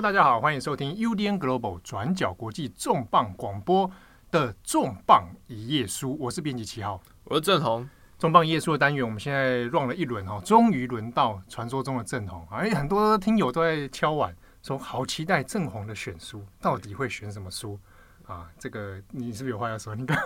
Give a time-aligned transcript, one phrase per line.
[0.00, 3.90] Hello，大家好，欢迎收听 UDN Global 转角国际重磅广播
[4.30, 7.86] 的重磅一页书，我是编辑七号，我是郑红。
[8.18, 12.48] 重磅一页书的单元，我们现在 run 了一轮哈，终于轮到传说中的郑红。
[12.50, 17.78] 哎，很多听友都在敲碗说，好期待郑红的选书，到底会选什么书
[18.26, 18.48] 啊？
[18.58, 19.94] 这个你是不是有话要说？
[19.94, 20.18] 你刚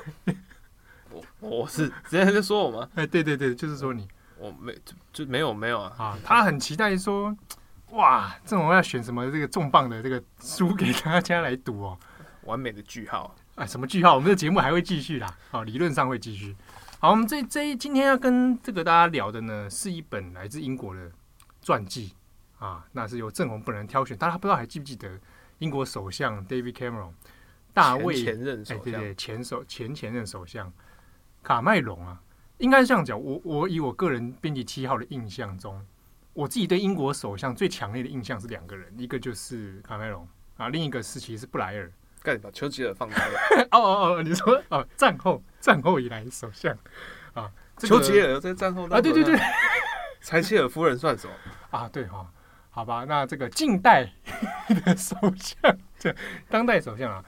[1.10, 2.88] 我我是直接在说我吗？
[2.94, 4.06] 哎，对对对，就是说你，
[4.38, 7.36] 我没就，就没有没有啊啊，他很期待说。
[7.94, 11.98] 哇，这种要选什么这个重磅的这个书给大家来读哦？
[12.42, 13.64] 完美的句号啊！
[13.64, 14.16] 什么句号？
[14.16, 16.56] 我们的节目还会继续啦，好，理论上会继续。
[16.98, 21.08] 好，我们这这一今天要跟这个大家聊的呢，是一本来自英国的
[21.62, 22.12] 传记
[22.58, 24.16] 啊，那是由郑红本人挑选。
[24.16, 25.08] 大家不知道还记不记得
[25.58, 27.12] 英国首相 David Cameron
[27.72, 30.72] 大卫前，前任首相，对对，前首前前任首相
[31.44, 32.20] 卡麦隆啊，
[32.58, 33.18] 应该是这样讲。
[33.18, 35.80] 我我以我个人编辑七号的印象中。
[36.34, 41.90] 我自己对英国首相最强烈的印象是两个人，一个就是卡梅隆啊，另一个是其实是布莱尔。
[42.22, 43.38] 干把丘吉尔放开了？
[43.70, 46.76] 哦哦哦，你说哦，战后战后以来首相
[47.34, 49.38] 啊，这个、丘吉尔在战后啊，对对对，
[50.22, 51.34] 柴契尔夫人算什么
[51.70, 51.86] 啊？
[51.92, 52.26] 对哈、哦，
[52.70, 54.10] 好吧，那这个近代
[54.84, 56.14] 的首相，这
[56.48, 57.22] 当代首相啊，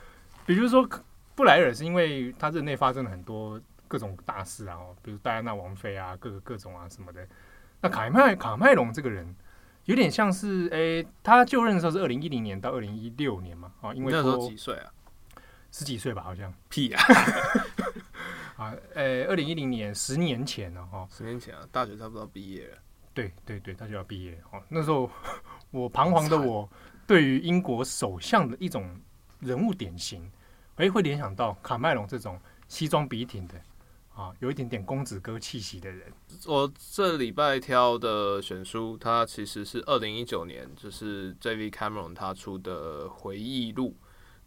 [0.47, 0.89] 比如说
[1.35, 7.29] 布莱尔是因为他任内发生了很多各种大事啊，比如戴安娜王妃啊，各个各种啊什么的。
[7.89, 9.35] 那卡麦卡麦隆这个人
[9.85, 14.93] 有点像是，诶、欸，他就任的时候是二零一零年到二零一六年嘛，啊，因为那时候几岁啊？
[15.71, 16.53] 十几岁吧，好像。
[16.69, 17.03] 屁啊！
[18.57, 22.79] 啊，诶、欸，二零一零年，十年前了哈，十年前啊，大学差不多毕业了。
[23.15, 24.63] 对对对，他就要毕业哦。
[24.69, 25.11] 那时候
[25.71, 26.69] 我彷徨的我，
[27.07, 28.99] 对于英国首相的一种
[29.41, 30.23] 人物典型，
[30.77, 33.55] 诶、欸，会联想到卡麦隆这种西装笔挺的。
[34.17, 36.11] 啊，有一点点公子哥气息的人。
[36.47, 43.95] 我这礼拜挑的选书，它其实是二零一九年，就是 David Cameron 他出的回忆录。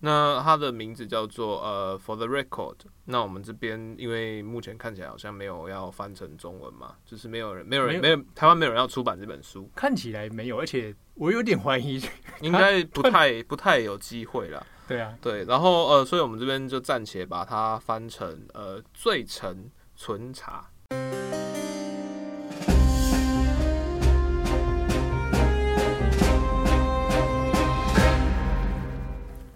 [0.02, 2.78] 那它的名字叫做呃 For the Record。
[3.04, 9.70] 那我们这边因为目前看起来好像没有要翻成中文嘛，就是没有人，没有人，没有台湾没有人要出版这本书。
[9.76, 12.02] 看起来没有，而且我有点怀疑，
[12.40, 14.66] 应该不太不太有机会了。
[14.90, 20.68] 对啊，对，然后呃，所以我们这边就暂且把它翻成呃，罪臣存茶。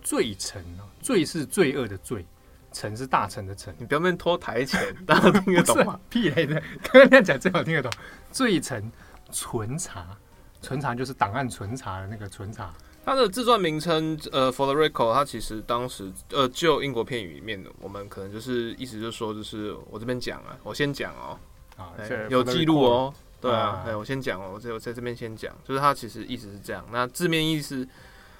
[0.03, 2.23] 罪臣啊，罪是罪恶的罪，
[2.71, 3.75] 臣是大臣的臣。
[3.79, 5.99] 你不要边拖台前，大家听得懂吗？
[6.11, 7.91] 屁来的，刚刚那样讲最好听得懂。
[8.31, 8.91] 罪臣
[9.31, 10.15] 存查，
[10.61, 12.71] 存查就是档案存查的那个存查。
[13.05, 21.37] 它的自传名称，呃，For the Record，它其实当时，呃，就英国片语里面的，我们可能就是意思就是说，就是我这边讲啊，我先讲哦，
[21.75, 21.91] 啊，
[22.29, 26.85] 有记录哦，对啊，哎，我先讲哦，我在我在这边先讲，就是它其实意思是这样。
[26.93, 27.85] 那字面意思，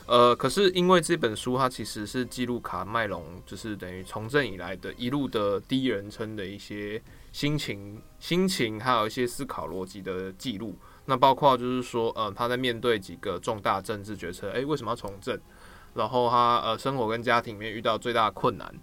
[0.06, 7.02] 呃，可是因为这本书它其实是记录卡麦隆，就是等于从政以来的一路的第一人称的一些
[7.34, 10.74] 心情、心情，还有一些思考逻辑的记录。
[11.06, 15.38] 那包括就是说，呃，他在面对几个重大政治决策，诶，为什么要从政？
[15.94, 18.74] 然后他呃，生活跟家庭里面遇到最大的困难，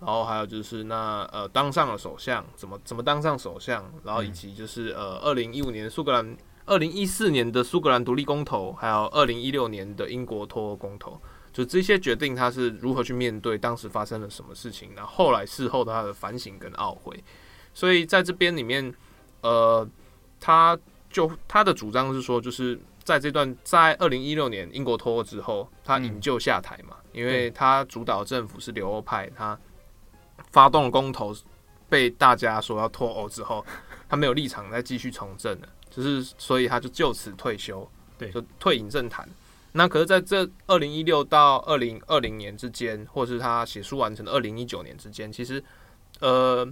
[0.00, 3.84] 然后还有就是那呃，当上了首相，怎么怎么当上首相？
[4.04, 11.20] 然后以及就是呃，二零一五年苏格兰，二零一四年的苏格兰独立公投，还有二零一六年的英国脱欧公投，
[11.52, 14.90] 就这些决定他是如何去面对当时发生了什么事情？
[14.94, 17.22] 然后后来事后他的反省跟懊悔。
[17.74, 18.94] 所以在这边里面，
[19.42, 19.86] 呃，
[20.38, 20.78] 他。
[21.14, 29.56] 就他的主张是说，就是在这段在二零一六年英国脱欧之后，他引咎下台嘛，因为他主导政府是留欧派，他
[30.50, 31.32] 发动公投
[31.88, 33.64] 被大家说要脱欧之后，
[34.10, 37.88] 他没有立场再继续从政了，就是所以他就就此退休，
[38.18, 39.28] 对，就退隐政坛。
[39.70, 45.62] 那可是在这二零一六到二零二零年之间，或是他写书完成的二零一九年之间，其实
[46.18, 46.68] 呃。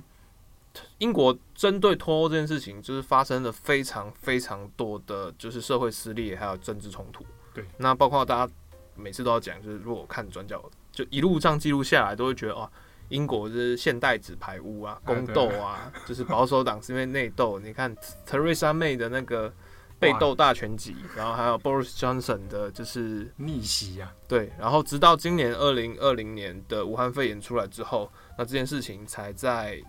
[0.98, 7.24] 英国针对脱欧这件事情，就是发生了非常非常多的就是社会撕裂，还有政治冲突。
[7.52, 8.52] 对，那包括大家
[8.94, 12.70] 每次都要讲，就是如果看转角，就一路这样记录下来，都会觉得哦，
[13.10, 17.58] 英国是现代纸牌屋啊，宫斗啊，就是保守党是因为内斗。
[17.58, 17.94] 你看
[18.26, 19.52] Theresa May 的那个
[19.98, 24.10] 被斗大全集，然后还有 Boris Johnson 的就是逆袭啊。
[24.26, 29.82] 对，然后直到今年二零二零年的武汉肺炎出来之后，那这件事情才在。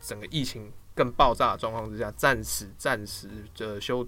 [0.00, 4.06] 整个疫情更爆炸的状况之下，暂时暂时的休，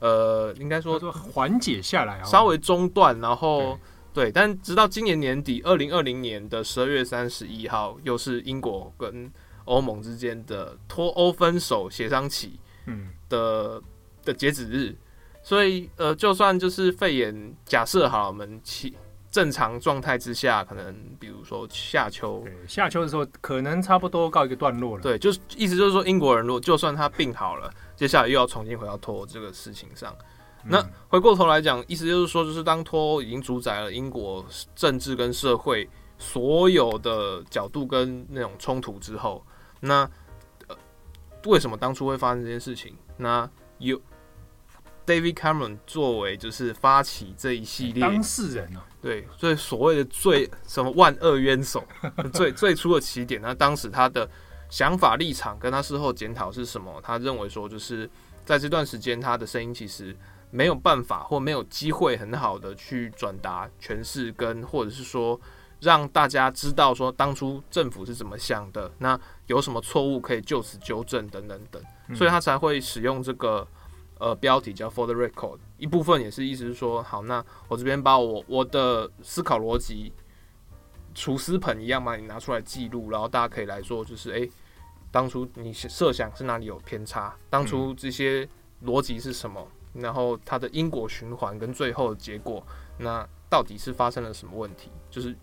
[0.00, 3.78] 呃，应该说缓解下来，稍微中断，然后
[4.12, 9.30] 对，对，但直到今年年底，二零二零年的十二月三十一号，又是英国跟
[9.66, 13.10] 欧盟之间的脱欧分手协商期，嗯。
[13.28, 13.78] 的
[14.24, 14.96] 的截止日，
[15.42, 18.96] 所以呃，就算就是肺炎，假设好，我们其
[19.38, 25.02] 正常状态之下，可能比如说夏秋，夏秋的时候可能差不多告一个段落了。
[25.04, 30.12] 对，就是意思就是说，英国人如果就算他病好了，接下来又要重新回到脱欧这个事情上。
[30.64, 34.44] 嗯、那回过头来讲，意思就是说，就是当脱欧已经主宰了英国
[34.74, 35.88] 政治跟社会
[36.18, 39.46] 所有的角度跟那种冲突之后，
[39.78, 40.00] 那
[40.66, 40.76] 呃，
[41.46, 42.96] 为什么当初会发生这件事情？
[43.16, 43.48] 那
[43.78, 44.00] 有
[45.08, 51.82] David Cameron 作为就是发起这一系列当事人啊，对，所以所谓的最什么万恶冤首，
[52.34, 54.28] 最最初的起点，那当时他的
[54.68, 57.00] 想法立场跟他事后检讨是什么？
[57.02, 58.08] 他认为说，就是
[58.44, 60.14] 在这段时间，他的声音其实。
[60.50, 65.38] 没有办法或没有机会很好的去转达诠释跟或者是说
[65.78, 71.82] 让大家知道说当初政府是怎么想的，那有什么错误可以就此纠正等等等，
[72.16, 73.68] 所以他才会使用这个
[74.18, 80.12] 呃标题叫 For the Record，一部分也是意思是说，好，那我这边把我我的思考逻辑
[81.14, 84.50] 厨师盆一样把你拿出来记录，然后大家可以来说就是诶，
[85.10, 88.48] 当初你设想是哪里有偏差，当初这些
[88.84, 89.66] 逻辑是什么？
[89.94, 92.64] 然后它的因果循环跟最后的结果，
[92.98, 94.90] 那到底是发生了什么问题？
[95.10, 95.34] 就是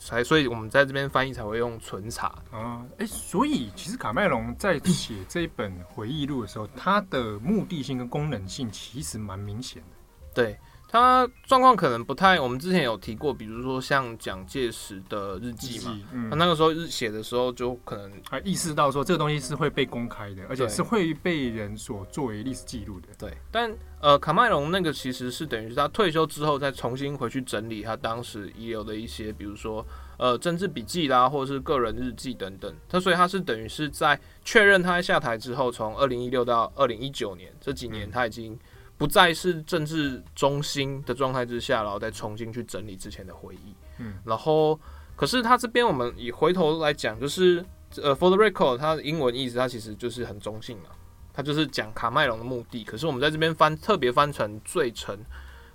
[0.00, 2.84] 才，所以我们在这边翻译才会用纯茶啊。
[2.98, 9.88] 诶，所以其实卡麦隆在写这一本回忆录的时候，它的目的性跟功能性其实蛮明显的。
[10.34, 10.58] 对。
[10.92, 15.96] 他状况可能不太，我们之前有提过，比如说像蒋介石的日记嘛，
[16.28, 23.06] 他、嗯、那个时候日写的时候，就可能还意识到说这个东西是会被公开的，而且是会被人所作为历史记录的。
[23.16, 32.74] 对，但呃，卡麦隆那个其实是等于是他退休之后再重新回去整理他当时遗留的一些，比如说呃政治笔记啦，或者是个人日记等等。
[32.88, 38.58] 他所以他是等于是在确认他下台之后，从二零一六到二零一九年这几年，他已经。
[39.00, 43.74] 不再是政治中心的状态之下，然后再重新去整理之前的回忆。
[43.96, 44.78] 嗯，然后
[45.16, 47.64] 可是他这边我们以回头来讲，就是
[47.96, 50.90] 呃，for the record，它的英文意思它其实就是很中性嘛，
[51.32, 52.84] 它就是讲卡麦隆的目的。
[52.84, 55.18] 可是我们在这边翻特别翻成罪成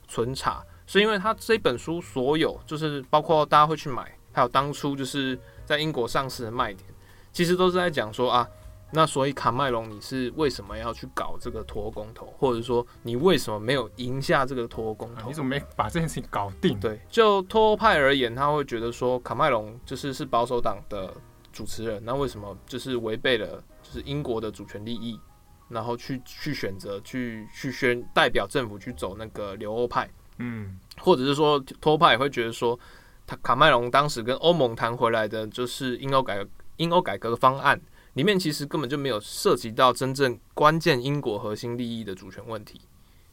[0.08, 5.36] 存查，是因为他这本书所有就是包括大家会去买，还有当初就是
[5.66, 6.88] 在英国上市的卖点，
[7.34, 8.48] 其实都是在讲说啊。
[8.92, 15.22] 那所以卡麦隆，你是为什么要去搞这个脱欧公投，或者说你为什么没有赢下这个脱欧公投？
[15.22, 16.80] 啊，你怎么没把这件事情搞定？
[16.80, 21.14] 对，就脱欧派而言，他会觉得说卡麦隆就是是保守党的
[21.52, 25.20] 主持人，那为什么就是违背了就是英国的主权利益，
[25.68, 30.10] 然后去去选择去去宣代表政府去走那个留欧派？
[30.38, 32.80] 嗯，或者是说脱欧派也会觉得说，
[33.28, 36.46] 他卡麦隆当时跟欧盟谈回来的就是英欧改
[36.78, 37.82] 英欧改革的方案。
[38.16, 42.82] 里面其实根本就没有涉及到真正关键英国核心利益的主权问题，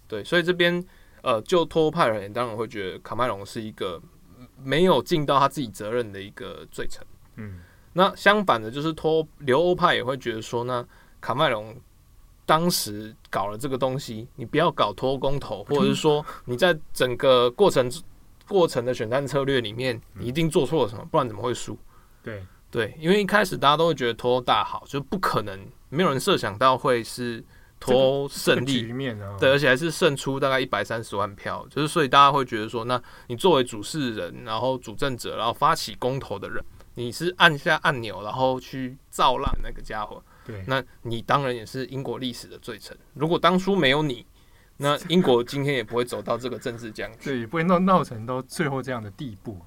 [0.07, 0.85] 对，所以这边
[1.23, 4.01] 呃，就脱欧派而言，当然会觉得卡麦隆是一个
[4.63, 7.07] 没有尽到他自己责任的一个罪臣。
[7.37, 7.61] 嗯，
[7.93, 10.85] 那相反的，就是脱留欧派也会觉得说呢，
[11.21, 11.77] 卡麦隆
[12.45, 17.89] 当时搞了这个东西，你不要搞脱欧公投，或者是说 你在整个过程
[18.49, 21.79] 过程的选战策略里面，你一定做错了什么，不然怎么会输？
[22.21, 22.45] 对。
[22.73, 27.45] 对，因为一开始大家都会觉得脱欧大好，就不可能，没有人设想到会是
[27.79, 36.65] 脱欧胜利，这个局面啊，对，而且还是胜出大概一百三十万票，就是所以大家会觉得说，那你作为主事人，然后主政者，然后发起公投的人，
[36.95, 42.97] 你是按下按钮，然后去造烂那个家伙，对，那你当然也是英国历史的罪臣。
[43.13, 44.25] 如果当初没有你，
[44.79, 49.61] 那英国今天也不会走到这个政治僵局， 对，也不会闹闹成到最后这样的地步。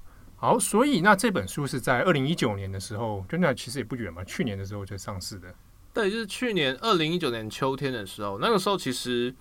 [0.45, 5.51] 好，所以那这本书是在二零一九年的时候，就那其实也不远嘛，去年的时候就上市的。
[5.91, 9.33] 对，就是去年二零一九年秋天的时候，那个时候其实，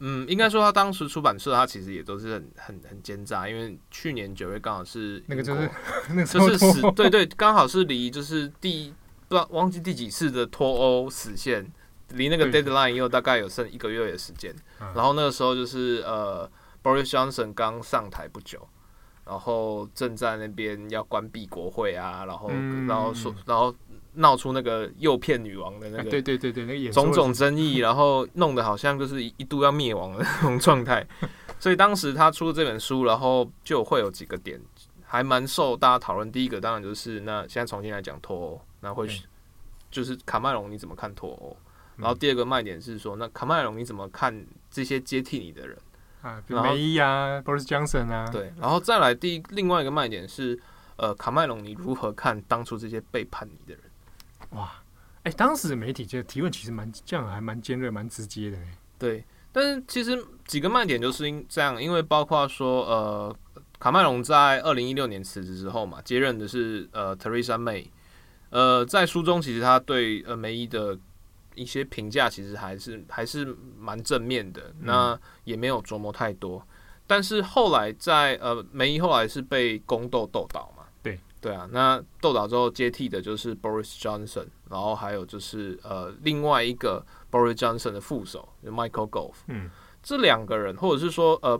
[0.00, 5.70] 嗯，应该说他当时出版社他其实也都是很很很奸诈，因为去年九月刚好是那个就是
[6.10, 8.92] 那个就是死，对对，刚好是离就是第
[9.28, 11.66] 不知道忘记第几次的脱欧死线，
[12.10, 16.50] 离那个 deadline 又大概有剩一个月的时间，然后那个时候就是呃
[16.82, 18.68] ，Boris Johnson 刚上台不久。
[19.30, 23.72] 然后正在那边要关闭国会啊，然后、嗯、然后说，然后
[24.14, 31.06] 闹出那个诱骗女王的那个，对对对对，那个种种争议，然后弄得好像就是一度要灭亡的那种状态。
[31.60, 34.60] 所以当时他出了这本书，然后就会有几个点
[35.04, 36.32] 还蛮受大家讨论。
[36.32, 39.06] 第一个当然就是那现在重新来讲脱欧，那会
[39.92, 41.56] 就是卡麦隆你怎么看脱欧？
[41.96, 45.78] 然后第二个卖点是说，那卡麦隆你怎么看这些接替你的人？
[46.22, 50.60] 啊，比如梅伊啊，Boris Johnson 啊，对，然后再来第一另外一个卖点是，
[50.96, 53.90] 呃，卡麦隆，你如何看当初这些背叛你的人？
[54.50, 54.70] 哇，
[55.22, 58.58] 哎、欸，当时的媒体这提问其实蛮这样，还蛮尖锐、蛮直接的。
[58.98, 63.36] 对，但是其实几个卖点就是因这样，因为包括说呃，
[63.78, 67.86] 卡麦隆在二零一六年辞职之后嘛，接任的是呃 Theresa May，
[68.50, 70.98] 呃，在书中其实他对呃梅伊的
[71.54, 76.66] 一些评价其实还是还是蛮正面的，那也没有琢磨太多。
[77.06, 81.18] 但是后来在呃梅姨后来是被宫斗斗倒嘛，对。
[81.42, 89.70] 对啊，那斗倒之后接替的就是 Boris Johnson，然后还有就是呃另外一个 Boris Johnson 的副手就 Michael Gove，嗯，
[90.02, 91.58] 这两个人或者是说呃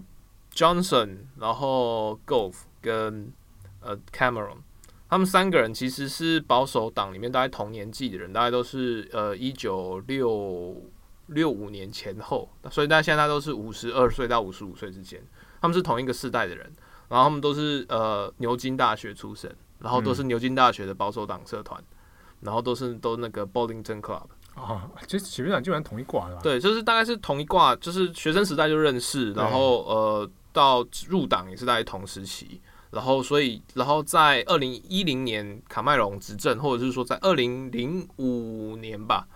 [0.53, 3.33] Johnson，然后 Gove 跟
[3.81, 4.59] 呃 Cameron，
[5.11, 10.81] 他们三个人其实是保守党里面大概同年纪的人，大概都是呃一九六
[11.27, 15.21] 六五年前后，所以大家现在都是五十二岁到五十五岁之间。
[15.61, 16.73] 他们是同一个世代的人，
[17.09, 21.83] 然后他们都是呃牛津大学出身，然后都是牛津大学的保守党社团，
[22.41, 24.23] 然后都是都那个 Bollington Club
[24.55, 26.39] 啊，其实基本上基本上同一挂的。
[26.41, 32.61] 对，就是大概是同一挂，就是学生时代就认识，然后呃到入党也是大概同时期，
[32.91, 39.27] 然后所以然后在二零一零年卡麦隆执政，或者是说在二零零五年吧。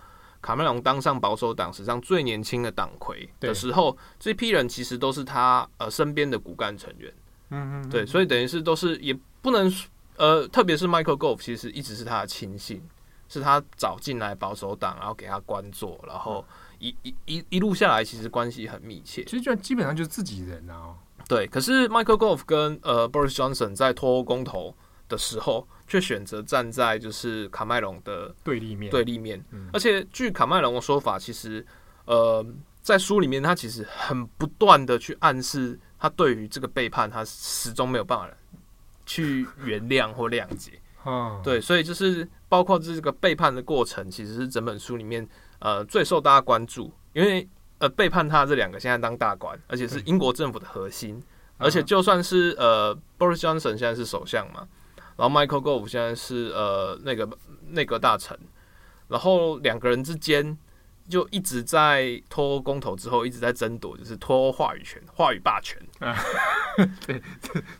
[0.41, 7.11] 卡麦隆当上保守党史上最年轻的党魁的时候，这批人其实都是他呃身边的骨干成员。
[7.49, 9.73] 嗯嗯，对，所以等于是都是也不能
[10.17, 12.79] 呃，特别是 Michael Gove，其实一直是他的亲信，
[13.27, 16.45] 是他找进来保守党，然后给他关做，然后
[16.77, 19.23] 一一一一路下来，其实关系很密切。
[19.23, 20.93] 其实就基本上就是自己人啊。
[21.27, 24.75] 对，可是 Michael Gove 跟呃 Boris Johnson 在脱欧公投
[25.07, 29.43] 的时候，却选择站在就是卡麦隆的对立面，对立面。
[29.73, 31.65] 而且据卡麦隆的说法，其实
[32.05, 32.45] 呃，
[32.81, 38.29] 在书里面他其实很不断的去暗示，他对于这个背叛，他始终没有办法
[39.05, 40.79] 去原谅或谅解。
[41.43, 45.27] 对，所以就是包括这个背叛的过程，其实是整本书里面
[45.59, 47.47] 呃最受大家关注，因为
[47.85, 51.21] 呃背叛他这两个现在当大官，而且是英国政府的核心，
[51.57, 54.67] 而且就算是呃 Boris Johnson 现在是首相嘛。
[55.17, 57.29] 然后 Michael Gove 现在是呃那个
[57.69, 58.37] 内阁大臣，
[59.07, 60.57] 然后两个人之间
[61.07, 65.79] 就一直在脱欧公投之后一直在争夺，就是脱欧话语权、话语霸权。
[65.99, 66.13] 啊，
[67.05, 67.21] 对，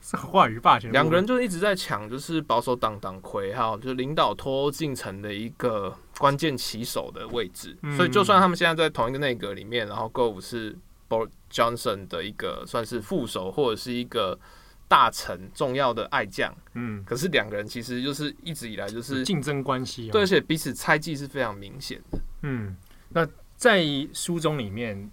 [0.01, 0.91] 是话语霸权。
[0.91, 7.77] 两个人就一直在抢，就是保守党党魁哈，就是领导脱欧进程的一个关键棋手的位置。
[7.81, 10.77] 嗯、所以就算他们现在在同一个内阁里面，然后 Gove 是
[11.09, 14.39] Boris Johnson 的一个算是副手或者是一个。
[14.87, 22.19] 大臣重要的爱将，嗯，可是两个人其实就是一直以来就是竞争关系，对，而且彼此猜忌是非常明显的。
[22.43, 22.77] 嗯，
[23.09, 25.09] 那在书中里面，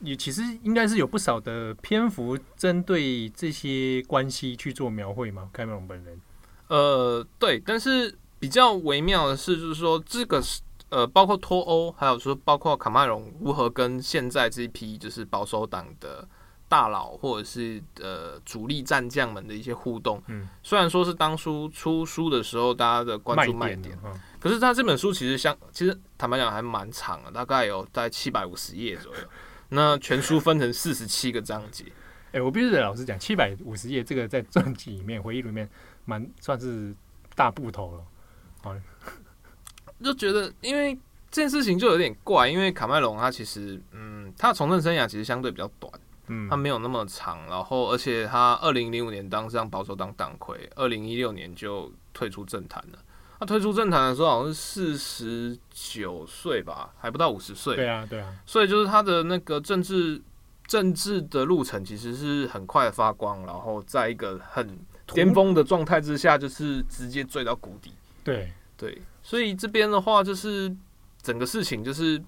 [0.00, 5.48] 也其实应该是有不少的篇幅针对这些关系去做描绘嘛。
[5.52, 6.20] 卡麦隆本人，
[6.66, 16.28] 呃，对，但是比较微妙的是，就是说这个是呃，包括脱欧，还有说包括卡麦隆如何跟现在这一批就是保守党的。
[16.68, 29.20] 大佬或者是呃主力战将们的一些互动，嗯，虽然说是当初出书的时候大家的关注卖点，卖点嗯、可是他这本书其实相其实坦白讲还蛮长的，大概有在七百五十页左右。
[29.68, 31.84] 那全书分成四十七个章节。
[32.28, 35.68] 哎、欸，我必须得老实讲，七百五十页这个在传记里面、回忆里面
[36.06, 36.94] 蛮算是
[37.34, 38.02] 大部头了。
[38.62, 38.74] 好，
[40.02, 40.94] 就觉得因为
[41.30, 45.92] 这件事情就有点怪，因为卡麦隆他其实嗯，他的从政生涯其实相对比较短。
[46.28, 52.98] 嗯，他没有那么长，然后而且他二零零五年当上保守党党魁，二零一六年就退出政坛了。
[53.40, 57.74] 他退出政坛的时候好像是四十九岁吧，还不到五十岁。
[57.74, 58.32] 对啊，对啊。
[58.46, 60.22] 所以就是他的那个政治
[60.68, 64.78] 政治的路程其实是很快的发光，然后在一个很
[65.08, 67.92] 巅峰的状态之下，就是直接坠到谷底。
[68.24, 70.74] 对对，所以这边的话就是
[71.20, 72.22] 整个事情就是。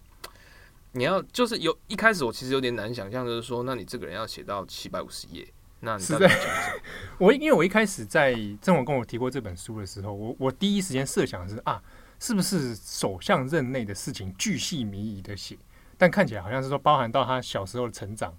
[0.96, 5.44] 你要就是有一开始我其实有点难想象，就是说，那你这个人要写到七百五十页，
[5.80, 6.30] 那你是在
[7.18, 8.32] 我因为我一开始在
[8.62, 11.82] 郑文跟我提过这本书的时候，我我第一时间设想的是啊，
[12.20, 15.58] 是不是首相任内的事情巨细靡遗的写？
[15.98, 18.32] 但看起来好像是说包含到他小时候的成长，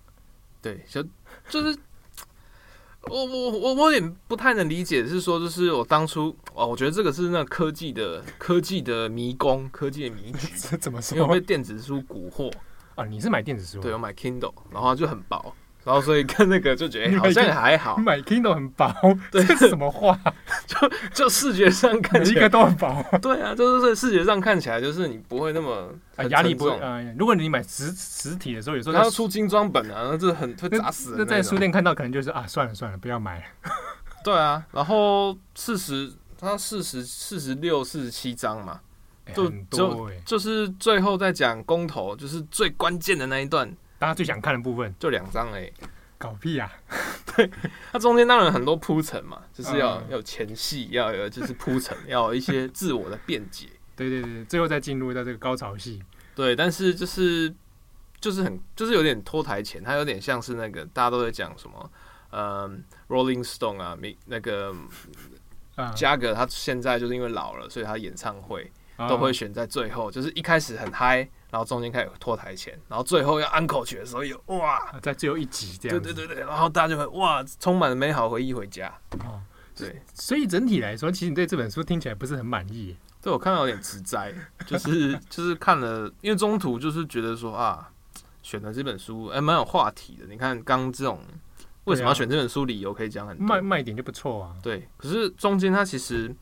[0.62, 1.03] 对，就
[1.50, 1.77] 就是。
[3.09, 11.17] 我我我我有点不太能理解，是说就是我当初哦，我觉得这个是那科技的科技的迷宫，科技的迷 局，怎么说？
[11.17, 12.51] 因为被电子书蛊惑
[12.95, 13.05] 啊！
[13.05, 13.79] 你是买电子书？
[13.81, 15.53] 对，我买 Kindle，然后就很薄。
[15.86, 18.92] 然后所以看那个就觉得好像也还好，买 Kindle 很薄，
[19.32, 20.20] 对，这是什么话？
[20.65, 25.94] 就就视觉上看起来一个都很薄，对啊，就是视觉上看起来就是你不会那么
[26.30, 26.68] 压力不。
[27.20, 31.13] 如果你买实实体的时候，有时候它要出精装本啊，那这很会砸死。
[31.15, 33.44] 那在书店看到可能就是啊，算了算了，不要买了。
[34.25, 38.80] 对啊，然后四十，它四十四十六、四十七章嘛，
[39.36, 43.72] 就就就是最后在讲公投，就是最关键的那一段。
[43.98, 45.72] 大家最想看的部分就两张哎，
[46.18, 46.72] 搞屁啊！
[47.36, 47.50] 对，
[47.92, 53.68] 它中间当然很多铺陈嘛，就是要有前戏，要有就是铺陈， 要有一些自我的辩解。
[53.96, 56.02] 对对对，最后再进入到这个高潮戏。
[56.36, 57.54] 对，但是就是
[58.20, 61.92] 就是很就是有点拖台前，它有点像是那个大家都在讲什么，
[62.32, 64.75] 嗯，Rolling Stone 啊，那个
[65.96, 68.70] 嘉格他现在就是因为老了，所以他演唱会
[69.10, 75.97] 都会选在最后，就是一开始很嗨，然后中间开始拖台前，然后最后要安口诀的时候有哇，在最后一集这样。
[75.97, 78.93] 对对对对，然后大家就会哇，充满了美好回忆回家。
[79.19, 79.39] 哦，
[79.74, 82.97] 对，所以整体来说，其实你对这本书听起来不是很满意。
[83.21, 84.33] 对，我看到有点直灾，
[84.67, 87.89] 就是就是看了，因为中途就是觉得说啊，
[88.43, 90.25] 选的这本书哎蛮有话题的。
[90.27, 91.21] 你看刚这种
[91.85, 94.55] 为什么要选这本书，理由可以讲很多，卖卖点就不错啊。
[94.62, 96.35] 对，可是中间它其实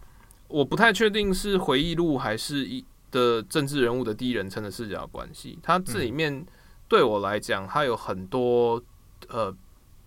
[0.48, 5.58] 我不太确定是回忆录还是一的政治人物的第一人称的视角关系。
[5.63, 6.46] 它这里面
[6.89, 8.84] 对我来讲，它有很多
[9.29, 9.55] 呃，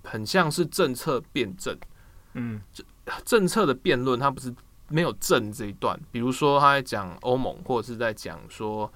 [0.04, 1.74] 很像是政策辩证，
[2.34, 2.60] 嗯，
[3.24, 4.54] 政策的辩论，它不是。
[4.88, 8.88] 没有正这一段，比如说他在讲欧盟，或者是在讲说，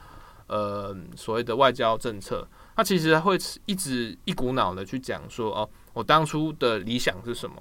[0.46, 3.36] 呃，所谓的外交政策，他其实会
[3.66, 7.56] 一直一股脑的去讲说，哦，我当初的理想是什么？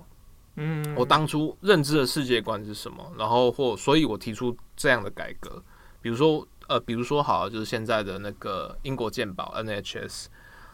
[0.58, 3.12] 嗯，我当初认知的世界观是什么？
[3.18, 5.60] 然后或所以，我提出这样的改革，
[6.02, 10.26] 比如说，呃，比如说，好，就是现在的那个英国健保 NHS。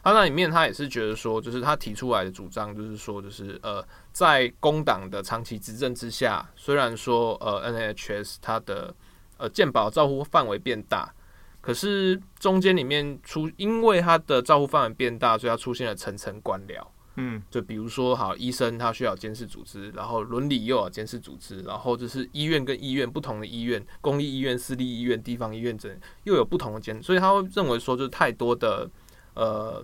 [0.03, 8.93] 他那里面，他也是觉得说，就是他提出来的主张，就是说，就是呃，在工党的长期执政之下，虽然说呃，NHS 它的
[9.37, 11.11] 呃健保照护范围变大，
[11.59, 16.85] 可是中间里面出，因为它的照护范围变大，所以它出现了层层官僚。
[17.15, 25.89] 嗯，就比如说，好，医生他需要监视组织，然后伦理又要监视组织，然后就是医院跟医院不同的医院，公立医院、私立医院、地方医院这
[26.23, 28.89] 又有不同的监，所以他会认为说，就是太多的。
[29.37, 29.83] 呃，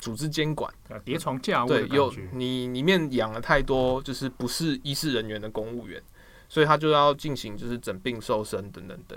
[0.00, 0.68] 组织监管，
[1.04, 6.02] 叠床架屋，对，有你里面养了太多，就是不是医事人员的公务员，
[6.48, 9.16] 所以他就要进行就是诊病瘦身等等等。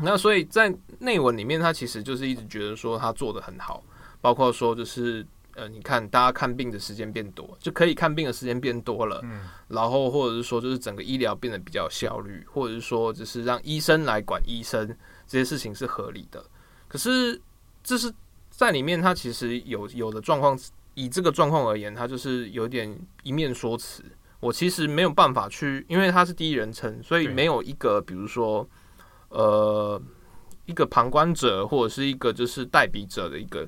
[0.00, 3.82] 那所以在内文里面，他其实就是一直觉得说他做得很好，
[4.20, 14.88] 包括说就是呃，你看大家看病的时间变多，就可以看病的时间变多了，嗯，然后或者是说就是整个医疗变得比较有效率，或者是说就是让医生来管医生
[15.26, 16.44] 这些事情是合理的。
[16.88, 17.40] 可是
[17.82, 18.12] 这是。
[18.54, 20.56] 在里面，它其实有有的状况，
[20.92, 24.04] 以这个状况而言，它就是有点一面说辞。
[24.40, 28.68] 我其实没有办法去，因为他是第一人称，所以没有一个，比如说，
[29.30, 30.00] 呃，
[30.66, 33.66] 一个旁观者或者是一个就是代笔者的一个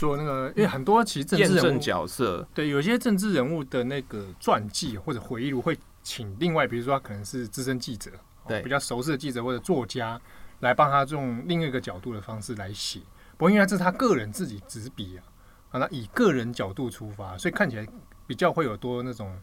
[0.00, 8.10] 做那个，因为很多其实政治人物角色，对，有些政治人物的那个传记或者回忆录会请另外，比如说他可能是资深记者，
[8.48, 10.18] 对，比较熟悉的记者或者作家
[10.60, 13.00] 来帮他用另一个角度的方式来写。
[13.36, 15.20] 不过，因为这是他个人自己执笔啊，
[15.72, 17.86] 啊，那以个人角度出发，所以看起来
[18.26, 19.38] 比较会有多那种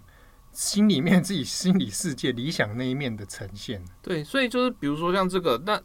[0.51, 3.85] 心里面自己心理世界理想那一面的呈现。
[4.01, 5.79] 对，所以就是比如说像这个，那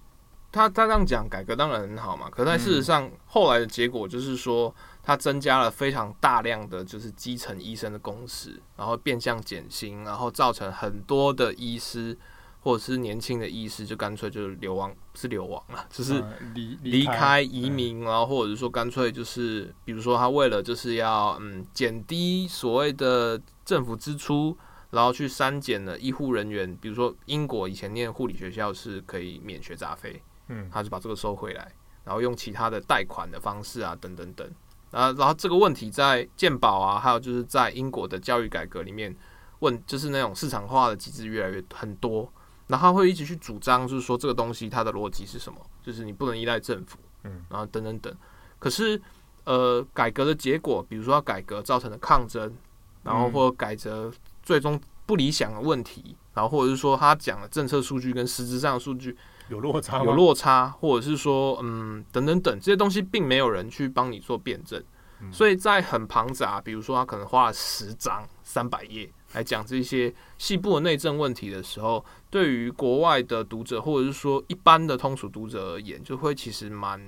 [0.52, 12.16] 他他这样讲改革当然很好嘛，可在事实上后来的结果就是说，他增加了非常大量的就是基层医生的工时，然后变相减薪，然后造成很多的医师。
[12.64, 16.22] 或者是年轻的医师就干脆就是流亡，不是流亡了，就是
[16.54, 24.56] 离离开移民，然后或者是说干脆就是，比如说他为了就是要嗯减低所谓的政府支出，
[24.90, 31.72] 然后去删减了医护人员，比如说英国以前念护理学校是可以免学杂费，嗯，他就把这个收回来，
[32.04, 34.46] 然后用其他的贷款的方式啊等等等，
[34.90, 39.14] 啊，然后这个问题在鉴宝啊，还有就是在英国的教育改革里面
[39.60, 42.30] 问，就是那种市场化的机制越来越很多。
[42.68, 45.58] 然后他会一直去主张，就是说这个东西它的逻辑是什么？
[45.82, 48.16] 就是你不能依赖政府，嗯，然后等等等。
[48.58, 48.98] 可是，
[49.44, 52.54] 呃，改革的结果，比如说要改革造成的抗争，
[53.02, 54.10] 然后或者改革
[54.42, 59.14] 最终不理想的问题，然后或者是说他讲的政策数据跟实质上的数据
[59.48, 64.82] 有落差，有落差，或者是说，嗯，等等等这些东西，并没有人去帮你做辩证，
[65.30, 69.10] 所以在很庞杂，比如说他可能花了十章三百页。
[69.34, 77.00] 来讲这些细部的内政问题的时候，对于国外的读者或者是说一般的通俗读者而言，就会其实蛮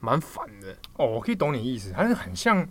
[0.00, 0.74] 蛮烦的。
[0.96, 2.66] 哦，我可以懂你意思，它是很像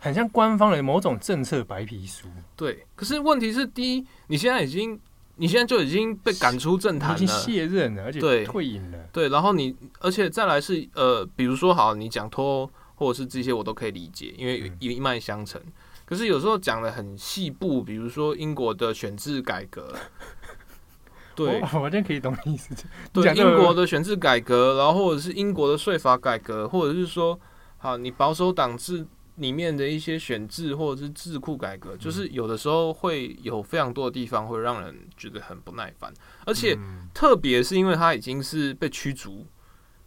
[0.00, 2.26] 很像官方的某种政策白皮书。
[2.56, 5.00] 对，可是问题是，第一，你现在已经
[5.36, 9.28] 你现在就已经被赶出政坛了，已经卸任了，而且对退隐了对。
[9.28, 15.60] 对，然后你而且再来是呃，比如说好，你讲脱或者是这些我都可以理解，因为一脉相承。
[15.64, 15.72] 嗯
[16.06, 19.92] 可是有时候讲的很细部，比如说英国的选制改革，
[21.34, 22.72] 对，我完全可以懂你意思。
[23.12, 27.36] 对，英国的选制改革，然后或者是英国的税法改革，或者是说
[27.78, 29.04] 好，你保守党制
[29.36, 36.12] 里面的一些选制或者是智库改革，就是有的时候会有非常多的地方会让人觉得很不耐烦，
[36.44, 36.76] 而且
[37.12, 39.46] 特别是因为他已经是被驱逐，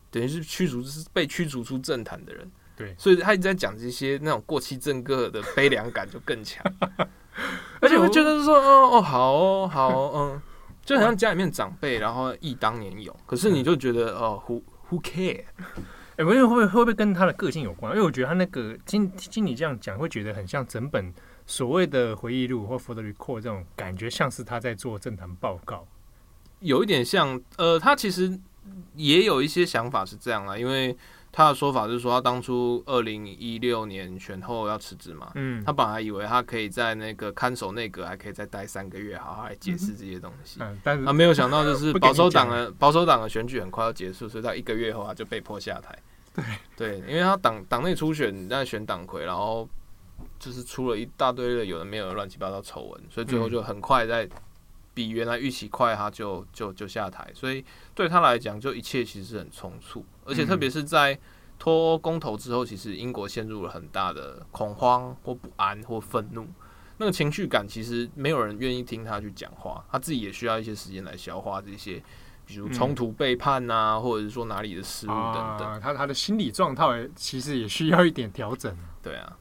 [0.09, 6.65] 等于是驱逐，是被驱逐出政坛的人，对，所以他一直在讲这些那种过气政客的悲凉感就更强，
[7.79, 10.41] 而且会觉得说，哦哦，好哦好哦，嗯，
[10.83, 15.43] 就好像家里面长辈，然后忆当年勇，可是你就觉得哦，who who care？
[16.19, 17.93] 哎，我觉得会会不会跟他的个性有关？
[17.93, 21.13] 因为我觉得他那个经经理这样讲，会觉得很像整本
[21.47, 25.87] 所谓的回忆录或 For the Record 这种感觉，像是他在做政坛报告，
[26.59, 27.41] 有一点像。
[27.55, 28.37] 呃，他其实
[28.95, 30.97] 也有一些想法是这样啦，因为。
[31.31, 45.95] 他的说法就是说，他当初二零一六年选后要辞职嘛，嗯，他本来以为他可以在那个看守内阁还可以再待三个月，好好来解释这些东西，嗯，但是他没有想到就是保守党的保守党的选举很快要结束，所以他一个月后他就被迫下台，
[46.33, 49.67] 对对，因为他党党内初选在选党魁，然后
[50.37, 54.27] 就是出了一大堆的有的没有的乱七八糟丑闻，所以最后就很快在
[54.93, 57.63] 比原来预期快，他就就就下台，所以
[57.95, 60.05] 对他来讲，就一切其实很匆促。
[60.25, 61.17] 而且特别是在
[61.57, 66.47] 脱欧公投之后，其实英国陷入了很大的恐慌或不安或愤怒，
[66.97, 72.01] 那个情绪感其实没有人愿意听他去讲话，他自己也需要一些时间来消化这些，
[72.49, 78.75] 比如冲突背叛呐、啊，或者是说哪里的失误等等，啊、他他的心理状态其实也需要一点调整。
[79.03, 79.37] 对啊。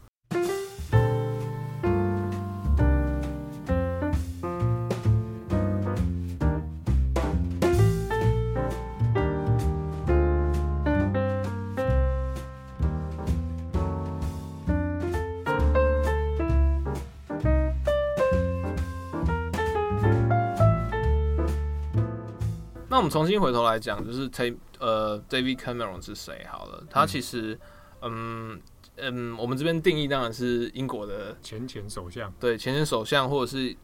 [23.08, 26.46] 们重新回头来讲，就是 T 呃 David Cameron 是谁？
[26.50, 27.58] 好了，他其实
[28.02, 28.60] 嗯
[28.96, 33.74] 嗯，我们这边定义当然是英国的前前首相，对前前首相，或者是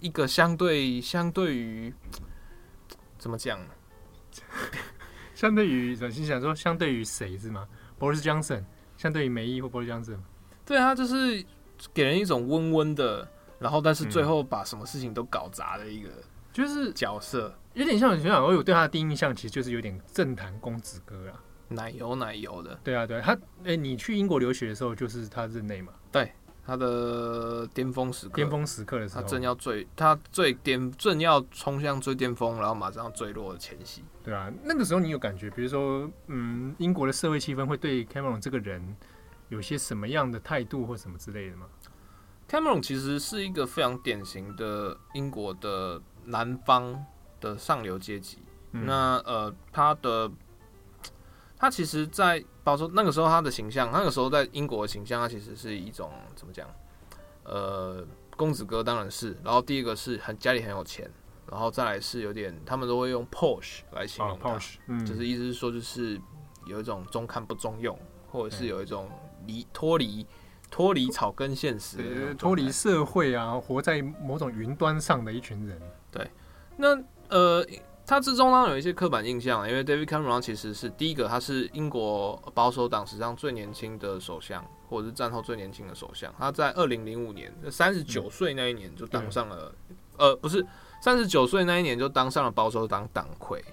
[0.00, 1.92] 一个相对相对于
[3.18, 3.58] 怎么讲？
[5.34, 7.66] 相对于 我心想说，相对于谁是吗
[7.98, 8.62] ？Boris Johnson，
[8.96, 10.18] 相对于梅姨或 Boris Johnson，
[10.64, 11.44] 对啊，就是
[11.92, 16.08] 给人一种温温的，然后但是最后把什么事情都搞砸的一个。
[16.52, 22.78] 就是角色有点像，你想想，我有对他的第一印象，其实就是有点政坛公子哥啊，奶油奶油的。
[22.84, 23.32] 对啊，对他，
[23.64, 25.92] 哎、欸，你去英国留学的时候，就是他任内嘛？
[26.10, 26.32] 对，
[26.66, 34.04] 他的巅峰时刻，巅峰时刻的时候，他正要最，他最巅，正要冲向最巅峰，然后马上要坠落的前夕。
[34.22, 38.96] 对啊，那个时候你有感觉，比如说，嗯，英国的社会气氛会对 Cameron 这个人
[39.48, 41.66] 有些什么样的态度或什么之类的吗
[42.48, 46.02] ？Cameron 其实是一个非常典型的英国的。
[46.24, 47.04] 南方
[47.42, 48.38] 的上流阶级，
[48.70, 50.30] 嗯、那呃，他的
[51.58, 56.66] 他其实，在保守那个时候，他的形象，那个时候在英国的形象，他其实是一种怎么讲？
[57.44, 61.10] 呃，公子哥当然是，然后第一个是很家里很有钱，
[61.50, 66.18] 然后再来是有点，他们都会用 posh 来形容他，posh，嗯，就是意思是说，就是
[66.64, 67.98] 有一种中看不中用，
[68.30, 69.10] 或者是有一种
[69.46, 70.26] 离脱离。
[70.70, 75.78] 脱离草根现实，脱离社会啊，活在某种云端上的一群人。
[76.10, 76.30] 对，
[76.78, 76.96] 那
[77.32, 77.66] 呃，
[78.06, 86.32] 他之中呢有一些刻板印象，因为 David Cameron 其实是第一个，他是英国保守党史上最年轻的首相，或者是战后最年轻的首相。
[86.38, 89.74] 他在二零零五年，三十九岁那一年就当上了，
[90.18, 90.64] 嗯、呃，不是
[91.00, 93.64] 三十九岁那一年就当上了保守党党魁，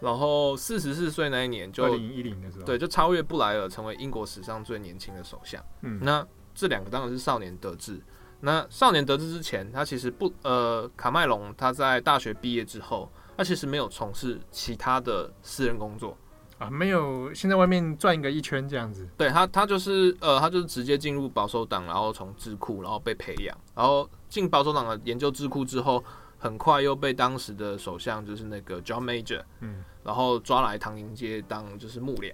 [0.00, 5.64] 然后四十四岁那一年就二零一零的时候，对，就超越布莱尔成为英国史上最年轻的首相。
[5.82, 6.26] 嗯，那。
[6.58, 8.00] 这两个当然是少年得志。
[8.40, 16.16] 那少年得志之前，他其实不呃，卡麦隆他在大学毕业之后，他其实没有从事其他的私人工作
[16.58, 19.08] 啊，没有先在外面转一个一圈这样子。
[19.16, 26.04] 对他，他就是呃，他就是直接进入保守党，然后从智库，然后被培养，然后进保守党的研究智库之后，
[26.38, 32.32] 很快又被当时的首相就是那个 John Major，嗯，然后抓来唐宁街当就是幕僚。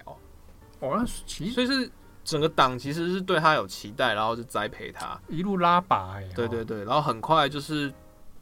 [0.79, 1.89] 哦，那其实所以是。
[2.23, 6.19] 整个党其实是对他有期待，然后就栽培他，一路拉拔。
[6.35, 7.93] 对对对，然后很快就是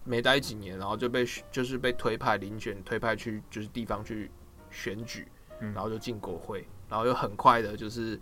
[0.03, 4.29] 没待几年，然后就被就是被推派遴选，推派去就是地方去
[4.69, 5.27] 选举，
[5.59, 8.19] 然后就进国会，然后又很快的就是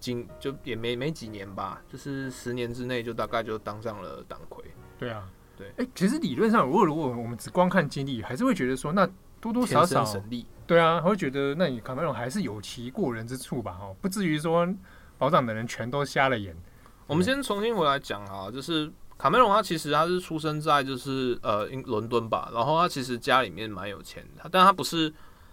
[0.00, 4.64] 进就也没没几年吧，就是十年之内就大概就当上了党魁。
[4.98, 9.08] 对啊，对，哎，其实理论上，如果如果我们只光看经历，还是会觉得说，那
[9.40, 10.04] 多多少少。
[10.66, 13.78] 对啊，会觉得那你卡梅隆还是有其过人之处吧？
[13.80, 14.68] 哦，不至于说
[15.16, 16.54] 保长的人全都瞎了眼。
[17.06, 25.10] 我们先重新回来讲啊，就是卡梅隆他其实他是出生在就是呃伦敦吧，然后他其实家里面蛮有钱的，但他不是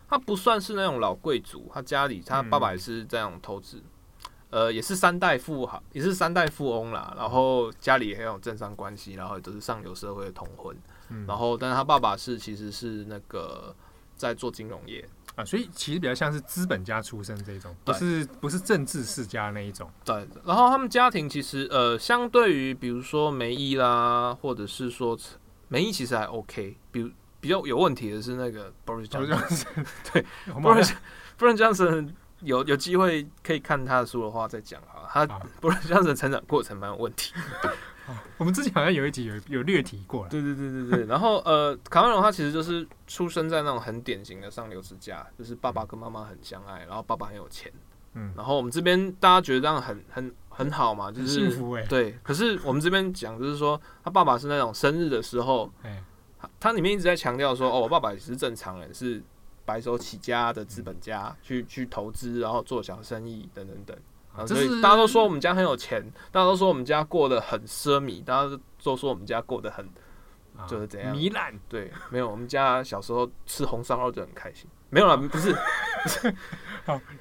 [0.09, 3.81] 他不算是那种老贵族，他家里他爸爸也是这样投资，
[4.49, 7.13] 呃，也是三代富豪，也是三代富翁啦。
[7.15, 10.75] 然后家里也很有政商关系，然后也都是上流社会的同婚。
[11.09, 13.75] 嗯、然后，但是他爸爸是其实是那个
[14.15, 19.89] 在做金融业啊，所以其实比较像是资本家出身这种，不是不是政治世家那一种。
[20.03, 20.27] 对。
[20.43, 25.17] 然后他们家庭其实呃，相对于比如说梅姨啦，或者是说
[25.67, 30.93] 梅姨其实还 OK，比如比较有问题的是那个 Boris Johnson，对，Boris
[31.37, 32.13] Boris Johnson。
[32.41, 37.33] 有有机会可以看他的书的话再讲哈，他不是这样子的成长过程蛮有问题。
[38.37, 41.05] 我们之前好像有一集有有略提过，对对对对对。
[41.07, 47.71] 然后呃，卡麦隆他其实就是出生在那种很典型的上流之家，就是爸爸跟妈妈很相爱，然后爸爸很有钱。
[48.13, 51.83] 嗯，然后我们这边大家觉得这样很很很好嘛，就是幸福哎。
[51.87, 55.71] 对，可是我们这边讲就是说，他爸爸是那种生日的时候，
[56.39, 59.21] 他他里面一直在强调说，哦，我爸爸也是正常人，是。
[59.67, 63.97] 白手起家的资本家去去投资，然后做小生意等等等，
[64.37, 69.87] 啊，所以大家都说我们家很有钱，大家都说我们家过得很奢靡，大家都说我们家过得很
[70.67, 71.53] 就是怎样糜烂。
[71.69, 74.69] 对，没有，我们家小时候吃红烧肉就很开心。
[74.89, 75.53] 没有啦，不是，
[76.03, 76.35] 不是，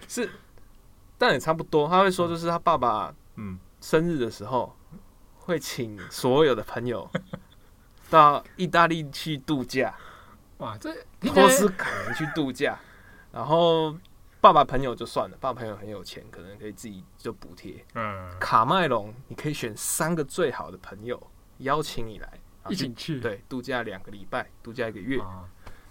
[0.06, 0.30] 是，
[1.18, 1.88] 但也差不多。
[1.88, 4.74] 他会说，就是他爸爸嗯生日的时候
[5.36, 7.08] 会请所有的朋友
[8.10, 9.94] 到意大利去度假。
[10.58, 12.78] 哇，这托斯卡尼去度假，
[13.32, 13.92] 然后
[14.44, 17.82] 爸爸朋友就算了，爸爸朋友很有钱，可能可以自己就补贴。
[17.94, 21.18] 嗯，卡麦隆，你可以选三个最好的朋友
[21.60, 22.30] 邀请你来
[22.68, 25.18] 一起去，对，度假两个礼拜，度假一个月，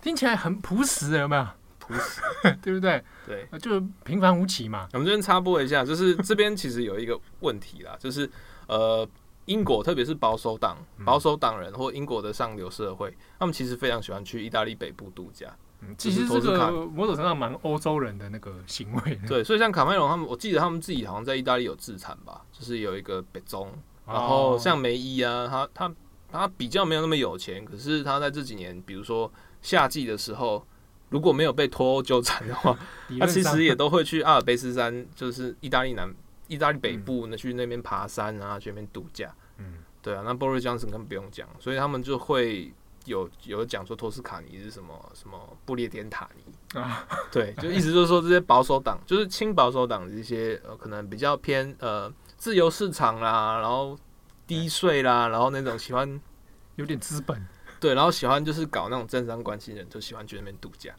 [0.04, 1.48] 听起来很朴实，有没有？
[1.80, 2.22] 朴实，
[2.62, 3.04] 对不对？
[3.26, 4.88] 对，就平凡无奇嘛。
[4.94, 8.30] 我们这边插播一下，就是这边其实有一个问题啦，就是
[8.68, 9.10] 呃。
[9.46, 15.54] 英国，特别是保守党、保守党人或英国的上流社会，他们其实非常喜欢去意大利北部度假。
[15.88, 19.19] 嗯，其实这个某种程度上蛮欧洲人的那个行为。
[19.28, 23.72] 对，所以像卡梅隆他们，我记得他们自己好像在意大利有自产吧，就是有一个北中。
[24.06, 25.93] 然后像梅伊啊，他他
[26.32, 30.65] 他比较没有那么有钱，可是他在这几年，比如说夏季的时候，
[31.10, 32.78] 如果没有被脱欧纠缠的话，
[33.19, 36.13] 他其实也都会去阿尔卑斯山，就是意大利南。
[36.50, 39.34] 意大利北部呢，去那边爬山啊，去那边度假。
[39.58, 42.72] 嗯，对啊，那 Boris Johnson 更不用讲，所以他们就会
[43.06, 53.98] 有有讲说托斯卡尼是什么什么布列颠塔尼啊，对，就意思就是说这些保守党，就是亲保守党的一些呃，可能比较偏呃自由市场啦，然后
[54.46, 56.20] 低税啦，然后那种喜欢
[56.78, 57.46] 有点资本，
[57.80, 60.94] 对，然后喜欢就是搞那种政商关系的人，就喜欢去那边度假。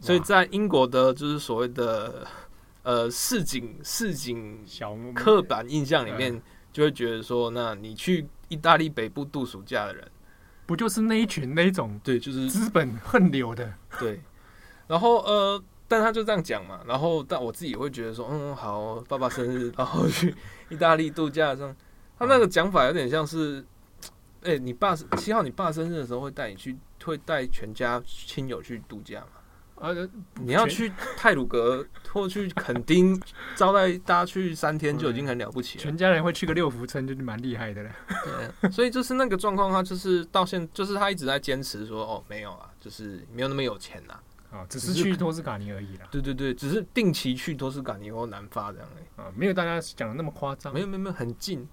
[0.00, 2.26] 所以在英国的，就是所谓的。
[2.82, 6.40] 呃，市井市井小刻板印象里面，
[6.72, 10.10] 就会觉得说，那你去意大利北部度暑假的人，
[10.70, 14.20] 不就是那一群那一种对，就是资本横流的对。
[14.86, 16.80] 然后呃，但他就这样讲嘛。
[16.86, 20.32] 然后但我自己会觉得说，嗯，好，爸爸生日， 然后去
[20.68, 21.76] 意大利度假这样，
[22.16, 23.64] 他那个讲法有点像是，
[24.46, 29.39] 哎、欸，你爸七号你爸生日的时候会带你去，会带全家亲友去度假吗？
[29.80, 29.90] 啊！
[30.34, 33.18] 你要去泰鲁阁或去垦丁
[33.56, 35.82] 招待大家去三天就已经很了不起了。
[35.82, 37.90] 全家人会去个六福村就是蛮厉害的了。
[38.60, 44.14] 对，所以就是那个状况，他就是到现，就是他一直在坚持说，哦，没有啊，就是没有那么有钱呐。
[44.50, 46.06] 啊，只是去托斯卡尼而已啦。
[46.10, 49.22] 对对对，只是定期去托斯卡尼或南法这样的。
[49.22, 50.74] 啊，没有大家讲的那么夸张。
[50.74, 51.66] 没有没有没有，很近。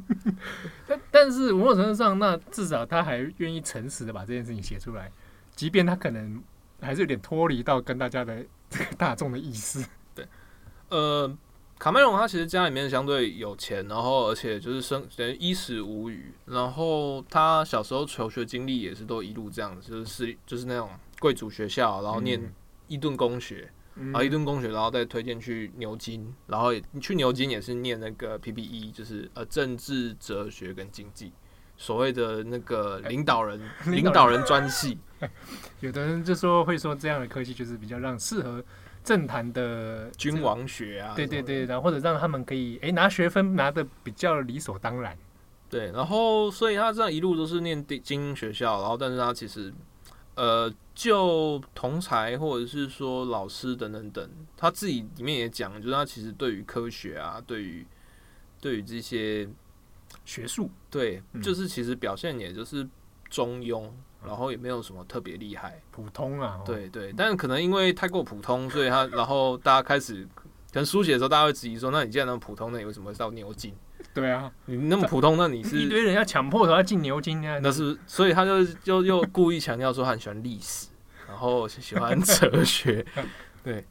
[0.86, 5.10] 但但是某种程度上，那至少他还愿意诚实的把这件事情写出来，
[5.56, 6.42] 即便他可能。
[6.84, 9.84] 还是有点脱离到跟大家的这个大众的意思。
[10.14, 10.26] 对，
[10.90, 11.36] 呃，
[11.78, 22.52] 卡梅隆他其实家里面相对有钱，然后而且就是生等于衣食无虞，然后他小时候求学经历也是都一路这样子，就是是就是那种贵族学校，然后念
[22.86, 31.32] 伊顿公学，嗯、然后伊顿公学，然后再推荐去牛津，然后你去牛津也是念那个 PPE，就是呃政治哲学跟经济。
[31.76, 34.42] 所谓的那个领导人， 领导人。
[34.44, 34.98] 专系，
[35.80, 38.62] 有的人就说会说这样的科技就是比较让适合
[39.02, 45.16] 政坛的君王学啊，对对对，然后或者让他们可以诶拿学分拿的比较理所当然，
[45.68, 49.72] 对，然后所以他这样一路都是念精英学校，然后但是他其实
[50.36, 57.86] 呃就同才或者是说老师等等等，他自己里面也讲，就是他其实对于科学啊，对于
[58.60, 59.48] 对于这些。
[60.24, 62.86] 学术对，就是其实表现也就是
[63.28, 63.90] 中庸，
[64.24, 66.60] 然后也没有什么特别厉害，普通啊。
[66.64, 73.74] 对对，但是可能因为太过普通，所以他然后大家开始可能书写的时候，大家会质疑说：那你既然那么普通，那你为什么会到牛津？
[74.12, 77.58] 对啊，你那么普通，那你是一堆人要强迫他进牛津啊？
[77.62, 80.88] 那是，所以他就就又故意强调说他很喜欢历史，
[81.26, 83.04] 然后喜欢哲学，
[83.64, 83.84] 对。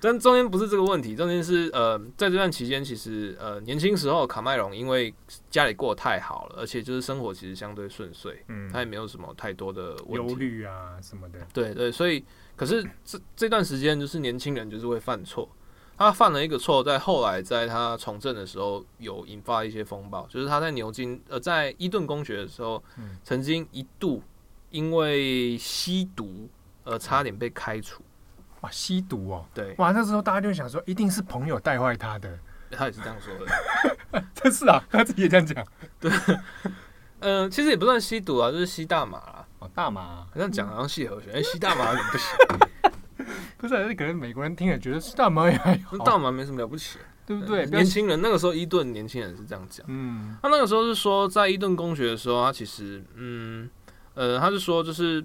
[0.00, 5.12] 但中间不是这个问题，中间是呃，在这段期间，其实呃，年轻时候卡麦隆因为
[5.50, 11.46] 家里过得太好了，而且就是生活其实相对顺遂，嗯，他也没有什么太多的问题，忧虑啊什么的。
[11.52, 12.24] 对对，所以
[12.56, 15.46] 可是这这段时间就是年轻人就是会犯错，
[15.98, 24.22] 他犯了一个错，在后来在他从政的时候有引发一些风暴，就是他在牛津呃在伊顿公学的时候，嗯，曾经一度
[24.70, 26.48] 因为吸毒
[26.84, 28.02] 而差点被开除。
[28.60, 29.44] 哇，吸毒哦！
[29.54, 32.38] 对，哇，那时候大家就想说，一定是朋友带坏他的。
[32.72, 35.66] 他也是这样说的， 这是啊，他自己也这样讲。
[35.98, 36.08] 对，
[37.18, 39.44] 嗯、呃，其实也不算吸毒啊，就是吸大麻啦。
[39.58, 43.26] 哦，大麻，好像讲好像吸和弦，哎、嗯，吸大麻不行？
[43.58, 47.66] 不是，可能美国人听了觉得吸大麻也还好，大麻没什么了不起，对不对？
[47.66, 49.84] 年轻人那个时候，伊顿年轻人是这样讲。
[49.88, 53.68] 嗯，他那个时候是说，在伊顿公学的时候，他其实，嗯，
[54.14, 55.20] 呃，他是说，就是，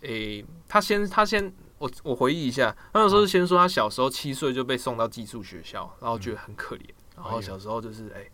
[0.00, 1.52] 诶、欸，他先，他先。
[1.80, 6.84] 我我回忆一下，他那时候是先说他小时候七岁就被送到寄宿学校，然后觉得很可怜，
[7.16, 8.30] 然后小时候就是哎、欸，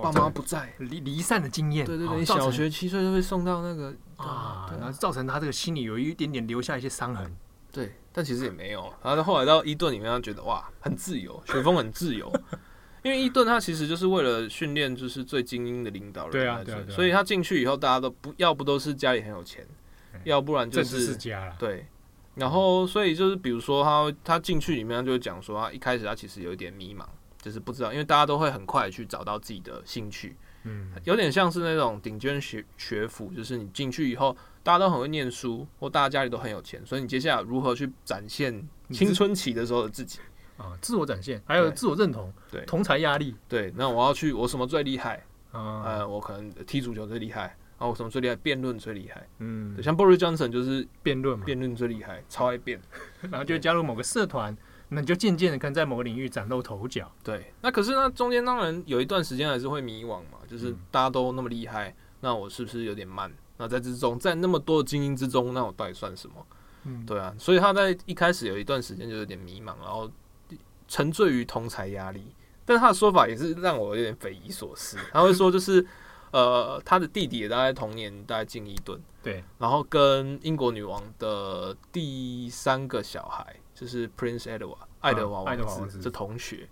[0.00, 7.30] 爸妈不在，离离散的经验，对对对，小学七岁就被送到那个啊，然后造成他这个心里有一点点留下一些伤痕，
[7.70, 12.32] 对，但其实也没有，然后后来到伊顿里面，他觉得哇，很自由，学风很自由，
[13.02, 19.68] 因为伊顿他其实就是为了训练就是最精英的领导人，对啊，对啊，所以他进去以后，大家都不要不都是家里很有钱，
[20.24, 21.86] 要不然就是家对。
[22.36, 27.04] 然后，所以就是，比如说他他进去里面，就会讲说，他一开始他其实有一点迷茫，
[27.40, 40.18] 就是不知道，因为大家都会很快去找到自己的兴趣，嗯，有点像是那种顶尖学学府，就是你进去以后，大家都很会念书，或大家家里都很有钱，所以你接下来如何去展现青春期的时候的自己
[40.58, 45.82] 啊，自我展现，还有自我认同，对，同才压力，对，那我要去，我什么最厉害啊？
[45.84, 47.56] 呃，我可能踢足球最厉害。
[47.78, 48.36] 哦，什么最厉害？
[48.36, 49.28] 辩论最厉害。
[49.38, 52.80] 嗯，像 Boris Johnson 就是辩论，辩论最厉害，超爱辩。
[53.30, 54.56] 然后就加入某个社团，
[54.88, 57.12] 那你就渐渐的可能在某个领域崭露头角。
[57.22, 63.30] 对，那可是那中间当然有一段时间还是会迷惘嘛，就是大家都那么厉害，那我是不是有点慢？
[63.58, 66.46] 那在之中，在那么多的精英之中，那我到底算什么？
[66.84, 70.10] 嗯，对啊，所以他在一开始有一段时间就有点迷茫，然后
[70.88, 72.34] 沉醉于同才压力。
[72.64, 75.86] 但是他的说法也是让我有点匪夷所思，他会说就是。
[76.32, 86.68] 呃，他的弟弟也大概同年大概进一顿，对，然后跟英国女王的第三个小孩就是 Prince Edward 爱德华王子是同学，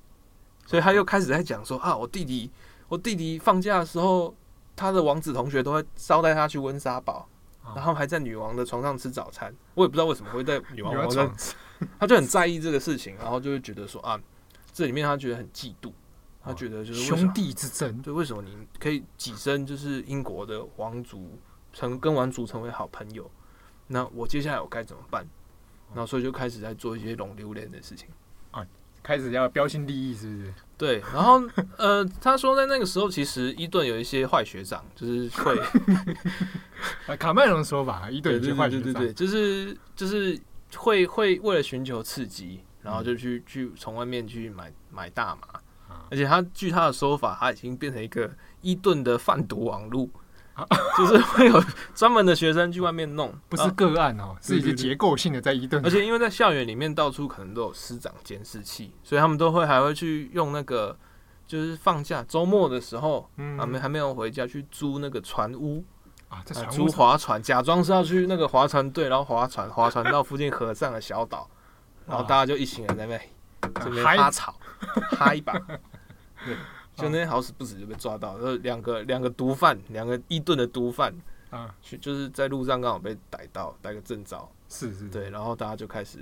[0.66, 2.50] 所以他又开始在讲说啊，我弟弟，
[2.88, 4.34] 我弟弟放假的时候，
[4.74, 7.28] 他的王子同学都会招待他去温莎堡，
[7.74, 11.56] 然后还在女王的床上吃早餐，我也不知道为什么会在女王床上，
[11.98, 14.20] 他就很在意这个事情，然后就会觉得说啊，
[14.72, 15.92] 这里面他觉得很嫉妒。
[16.44, 21.38] 他觉得就是兄弟之争，对，为什么你可以跻身就是英国的王族，
[21.72, 23.30] 成跟王族成为好朋友？
[23.86, 25.26] 那我接下来我该怎么办？
[25.90, 28.08] 然后所以就开始在做一些龙溜连的事情
[28.50, 28.66] 啊，
[29.02, 30.54] 开始要标新立异，是不是？
[30.76, 31.40] 对，然后
[31.78, 35.56] 呃，他说在那个时候，其实伊顿有一些坏学长，就是会
[37.16, 40.38] 卡麦隆说法，伊顿有些坏学长，对对对，就是就是
[40.76, 45.60] 会会为了寻求刺激，然后就去去从外面去买买大麻。
[46.10, 48.30] 而且他据他的说法，他已经变成一个
[48.60, 50.08] 伊顿的贩毒网络，
[50.96, 51.62] 就是会有
[51.94, 55.84] 专门的学生去外面弄，不是个案哦，是一个结构性的在伊顿。
[55.84, 60.96] 而且因为在校园里面到处可能都有师长监视器，所以他们都会还会去用那个，
[61.46, 63.28] 就是放假周末的时候，
[63.58, 65.84] 他们还没有回家去租那个船屋
[66.28, 71.48] 啊，租划船，假装是要去那个划船队，然后划船划船到附近河上的小岛，
[72.06, 73.18] 然后大家就一行人在那
[73.74, 74.54] 这边哈草
[75.16, 75.52] 哈一把。
[76.44, 76.54] 对，
[76.94, 81.14] 就那天好死不死就被抓到，然后两个两个毒贩，两个伊顿的毒贩
[81.48, 86.18] 啊，去就是在路上刚好被逮到，逮个正着，是是，对，然后大家就开始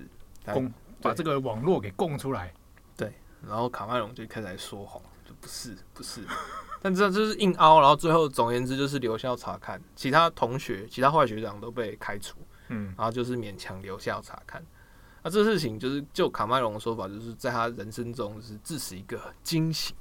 [0.46, 2.54] 供把这个网络给供出来，
[2.96, 3.12] 对，
[3.46, 6.22] 然后卡麦隆就开始来说谎，就不是不是，
[6.80, 14.64] 但这就是硬凹，然后最后总而言之就是留校查看，其他同学其他坏学长都被开除，嗯，然后就是勉强留校查看。
[15.22, 19.94] 那这事情就是就卡麦隆的说法，就是在他人生中是致使一个惊醒。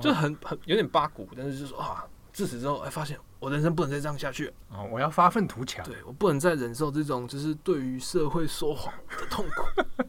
[0.00, 4.82] 就很很有点八股，但是就是说啊，自此之后，哎，发现我人生不能再这样下去啊！
[4.82, 10.04] 我要发愤图强，对，我不能再忍受这种就是对于社会说谎的痛苦，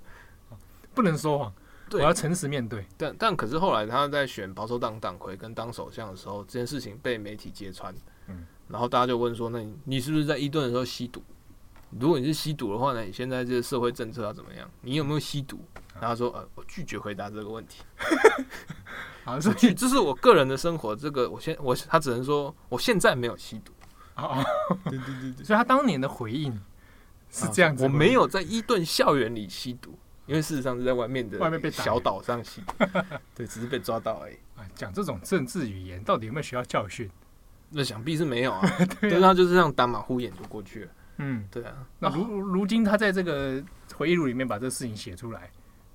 [0.96, 1.54] 不能说谎，
[1.90, 2.88] 对，我要诚实面对。
[2.98, 7.94] 但但可是后来他在选保守党党魁跟当首相的时候，这件事情被媒体揭穿，
[8.28, 11.22] 嗯，然后大家就问说，那你你是不是在伊顿的时候吸毒？
[12.00, 14.70] 如果你是吸毒的话呢，你现在这个社会政策要怎么样？
[14.82, 15.60] 你有没有吸毒？
[16.00, 17.84] 然后说呃，我拒绝回答这个问题。
[19.24, 23.72] 好，这这是我个人的生活，这个我现我他只能说我现在没有吸毒。
[24.16, 24.44] 哦，
[24.90, 26.52] 对对对对，所以他当年的回应
[27.30, 29.98] 是这样子，我没有在伊顿校园里吸毒。
[30.26, 32.64] 因为事实上是在外面的外面被小岛上洗，
[33.36, 34.38] 对，只是被抓到而已。
[34.74, 37.12] 讲这种政治语言，到底有没有学到教训？
[37.70, 38.62] 那想必是没有啊，
[39.02, 40.92] 对啊，他就是这样打马虎眼就过去了。
[41.18, 41.88] 嗯，对啊。
[42.00, 43.64] 那如如今他在这个
[43.96, 45.50] 回忆录里面把这个事情写出来，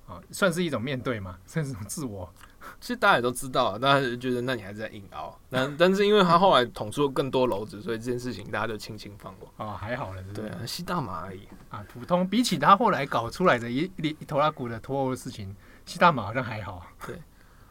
[0.07, 2.31] 啊，算是一种面对嘛， 算是一种自我。
[2.81, 5.37] 其实大家也都知道，大家觉得那你还是在硬熬。
[5.49, 9.51] 但但是因为他后来捅出了更多篓子，所以这件事情大家就轻轻放过。
[9.57, 12.27] 哦，还好了，对啊，吸大麻而已啊，普通。
[12.27, 15.55] 比起他后来搞出来的一一头拉库的脱欧的事情，
[15.85, 16.85] 吸大麻好像还好。
[17.07, 17.15] 对。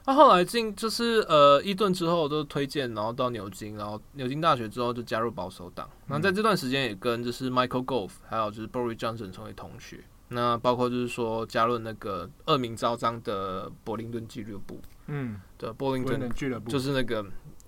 [0.08, 5.86] 他后来进就是呃伊顿之后都推荐，然后到牛津，然后牛津大学之后就加入保守党。
[6.06, 10.02] 那在这段时间也跟就是 Michael Gove 还有就是 Boris Johnson 成为同学。
[10.28, 14.80] 那包括就是说加入那个恶名昭彰的柏林顿俱乐部。
[15.08, 17.22] 嗯，对，柏林顿俱乐部就是那个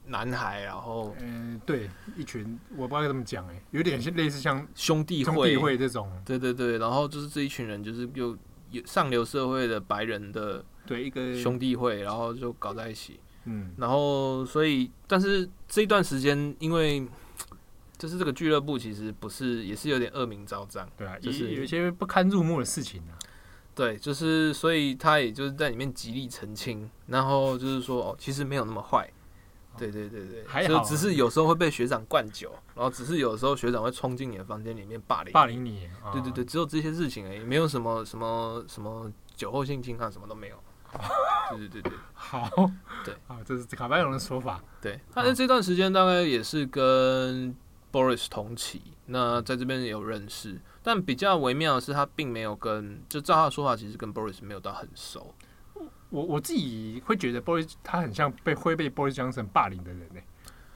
[0.06, 6.10] 男孩，然后嗯、呃，对，一群我不知道该怎么讲哎，有点类似像兄弟会兄弟会这种。
[6.24, 8.38] 对对对，然后就是这一群人就是又有
[8.84, 10.64] 上流社会的白人的。
[10.86, 17.06] 对一个兄弟会，然后就搞在一起，嗯，然后所以，但是这一段时间，因为
[17.96, 23.14] 就是这个俱乐部其实不是，也是有点恶名昭彰，对啊，就是有一些不堪入目的事情啊，
[23.72, 29.08] 对，就是所以他也就是在里面极力澄清，然后就是说哦，其实没有那么坏，
[29.78, 40.56] 对对对对，还好，只是有时候会被学长灌酒，然后只是有时候学长会冲进你的房间里面霸凌霸凌你，对对对，只有这些事情而已，没有什么什么什么酒后性侵啊，什么都没有。
[41.50, 42.50] 对对对对，好，
[43.04, 44.60] 对， 啊，这是卡麦隆的说法。
[44.80, 47.54] 对，他在这段时间大概也是跟
[47.92, 55.32] Boris 同期，那在这边也有认识，但比较微妙的是，他并没有跟，就照他的说法，其实跟 Boris 没有到很熟。
[56.10, 60.20] 我我自己会觉得 Boris 他很像被会被 Boris Johnson 霸凌的人呢，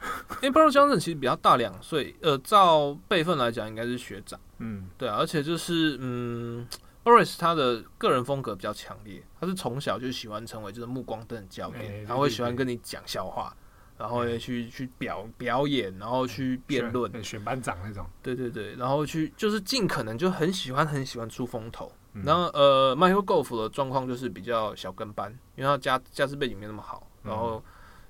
[0.43, 4.41] 因为 Boris Johnson 其实比较大两岁，呃，照辈分来讲应该是学长。
[4.59, 6.67] 嗯，对啊，而且就是嗯。
[7.05, 13.55] Boris 他的个人风格比较强烈，他是从小就喜欢成为就是目光灯的教练，他会喜欢跟你讲笑话，
[13.99, 18.07] 然后也去去表表演，然后去辩论，选班长那种。
[18.23, 21.91] 对对对，然后去就是尽可能就很喜欢很喜欢出风头。
[22.25, 27.63] 然后呃，Michael Golf 的状况就是比较小跟班，因为他家家世背景没那么好，然后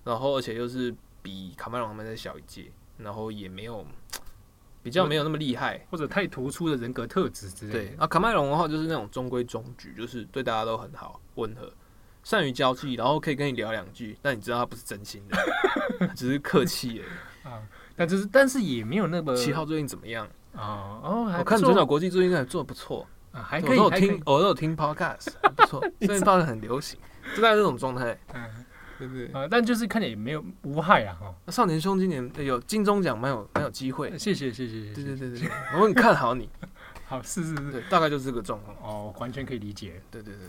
[0.05, 3.87] 然后而且又是比卡麦隆他们再小一届，然后也没有。
[4.83, 7.79] 比较没有那么厉害，或者太突出的人格特质之类的。
[7.79, 11.73] 对，啊，卡麦隆的话就是那种中规中矩，就是对大家都很好，温和，
[12.25, 15.39] 善于交际，然后可以跟你聊两句，但你知道他不是真心的，
[16.17, 17.49] 只是客气而已。
[17.49, 17.63] 啊，
[17.95, 19.37] 但就是但是也没有那么。
[19.37, 20.27] 七号最近怎么样？
[20.57, 23.79] 啊哦，我看转角国际最近还做的不错啊，还可以。
[23.79, 26.99] 我都有听，我都有听 podcast，不错， 最近放的很流行，
[27.37, 28.19] 就在这种状态。
[28.33, 28.65] 嗯。
[28.97, 29.27] 对不对？
[29.33, 31.35] 啊，但就是看起来也没有无害啊，哈。
[31.45, 34.09] 那少年兄今年有金钟奖，蛮有蛮有机会。
[34.17, 34.95] 谢谢谢谢谢谢。
[34.95, 36.49] 对对对对，我很看好你。
[37.05, 38.77] 好，是是是，对，大概就是这个状况。
[38.81, 40.01] 哦，完全可以理解。
[40.13, 40.47] 对对对。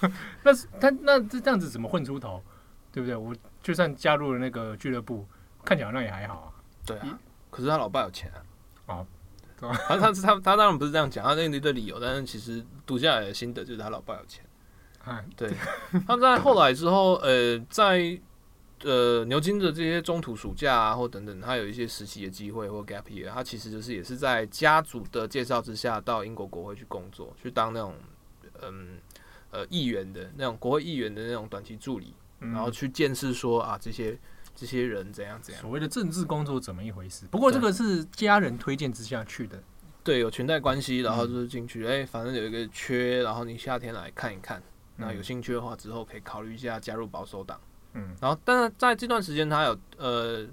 [0.42, 2.42] 那他那这这样子怎么混出头？
[2.92, 3.16] 对不对？
[3.16, 5.26] 我就算加入了那个俱乐部，
[5.64, 6.48] 看起来好像也还好啊。
[6.86, 7.18] 对啊。
[7.50, 8.40] 可是他老爸有钱啊。
[8.86, 9.06] 哦。
[9.88, 14.44] 他他他他当然不是这样讲，他那一堆理由，但是其实读下来的心得就是他老爸有钱。
[15.36, 15.50] 对，
[16.06, 18.20] 他在后来之后，呃，在
[18.82, 27.94] 呃牛津的这些中途暑假啊，或等等，他有一些实习的机会或 gap year，他其实就是也是在家族的介绍之下到英国国会去工作，去当那种
[28.62, 28.98] 嗯
[29.54, 34.18] 呃议员的那种国会议员的那种短期助理，然后去见识说啊这些
[34.54, 35.62] 这些人怎样怎样。
[35.62, 37.26] 所谓的政治工作怎么一回事？
[37.30, 39.62] 不过这个是家人推荐之下去的，
[40.02, 44.62] 对，有裙带关系，然后就是进去，哎、欸，反正有一个缺，然后你夏天来看一看。
[44.96, 47.60] 那有兴趣的话，之后可以考虑一下加入保守党。
[47.94, 50.46] 嗯，然后，但是在这段时间，他有呃，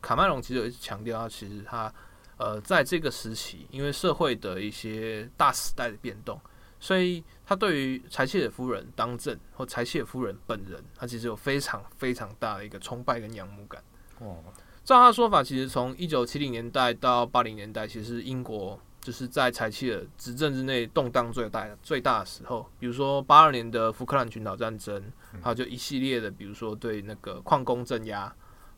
[0.00, 1.92] 卡麦隆其实有一直强调，他其实他
[2.36, 6.40] 呃，在这个时期，因为社会的一些大时代的变动，
[6.80, 13.82] 所以他对于柴契尔夫人当政或柴契尔夫人本人，他其实有非常非常大的一个崇拜跟仰慕感。
[14.20, 14.42] 哦，
[14.84, 18.80] 照他的说法，其实从一九七零年代到八零年代，其实英国。
[19.00, 25.02] 就是在柴契尔执政之内动荡最大最大的时候，比如说八二年的福克兰群岛战争，
[25.40, 28.30] 还有就一系列的，比如说对那个矿工镇压、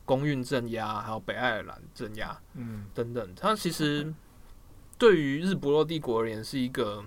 [0.05, 3.35] 公运镇压，还有北爱尔兰镇压，嗯，等等。
[3.35, 4.13] 他其实
[4.97, 7.03] 对于日不落帝国而言，是一个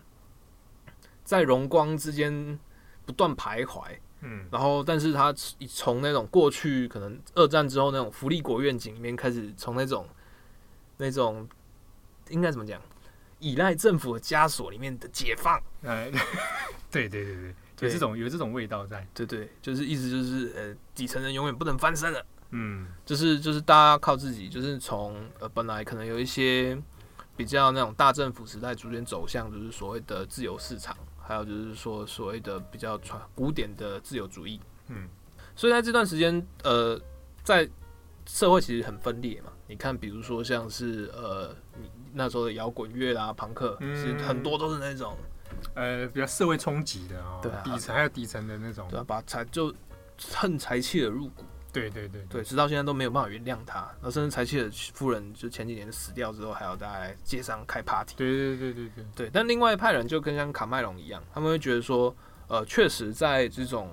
[1.24, 2.58] 在荣光之间
[3.04, 3.82] 不断徘徊，
[4.20, 5.32] 嗯，然后但是他
[5.68, 10.06] 从那种过去可能二战之后那种福利国愿景里面开始，从那种
[10.98, 11.48] 那种
[12.28, 12.80] 应该怎么讲？
[13.40, 16.10] 依赖政府的枷锁里面的解放，哎，
[16.90, 19.26] 对对对对，有这种有这种味道在，对。
[19.26, 26.80] 对，就是意思就是呃，底层人永远不能翻身了，嗯，就是就是大家靠自己，就是从呃本来可能有一些
[27.36, 30.96] 比较那种大政府时代，逐渐走向就是所谓的自由市场，
[31.26, 34.60] 还有就是说所谓的比较传古典的自由主义。
[34.88, 35.08] 嗯，
[35.56, 37.00] 所以在这段时间，呃，
[37.42, 37.68] 在
[38.26, 39.50] 社会其实很分裂嘛。
[39.66, 45.16] 你看，比如说像是呃，你那时候的摇滚乐啦、朋克，其实很多都是那种
[45.74, 49.74] 呃比较社会冲击的啊、哦，对啊，底层还有底层的那种，对啊，把财就
[50.34, 51.44] 恨财气的入骨。
[51.74, 53.80] 对对对对，直到现在都没有办法原谅他。
[53.80, 58.14] 然后甚至财契尔夫人就前几年死掉之后，还要在街上开 party。
[58.16, 59.30] 对对对对对对。
[59.32, 62.14] 但另外一派人就跟像卡麦隆一样，他们会觉得说，
[62.46, 63.90] 呃，确实在这种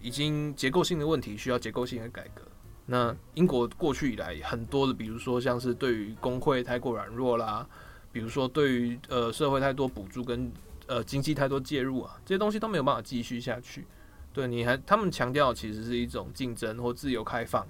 [0.00, 2.42] 已经结构性的问题需要结构性的改革。
[2.86, 7.66] 那英国过去以来很多的，比如说像是对于工会太过软弱啦，
[8.12, 10.50] 比如说对于呃社会太多补助跟
[10.86, 13.86] 呃经济太多介入啊，这些东西都没有办法继续下去。
[14.38, 17.66] 对，你还他们强调其实是一种竞争或自由开放，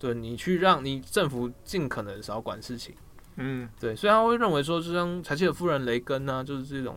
[0.00, 2.92] 对，你去让你政府尽可能少管事情，
[3.36, 6.96] 嗯，对，所以他会认为说，就像柴契尔夫人雷根呢、啊，就是这种，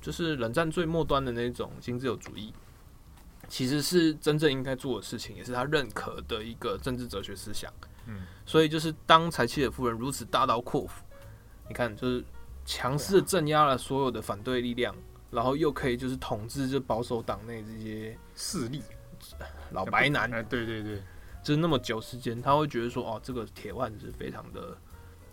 [0.00, 2.52] 就是冷战最末端的那种新自由主义，
[3.46, 7.72] 其实是真正应该做的事情，也是他认可的一个政治哲学思想，
[8.08, 11.04] 嗯，所以就是当柴契尔夫人如此大刀阔斧，
[11.68, 12.24] 你看，就是
[12.64, 14.92] 强势镇压了所有的反对力量。
[15.34, 18.80] 然后又可以就是统治这保守党内这些势力，
[19.72, 21.02] 老白男，对对对，
[21.42, 24.78] 就是那么久时间，他会觉得说，哦，这个铁腕是非常的，